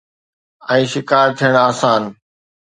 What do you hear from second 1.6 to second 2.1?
آسان.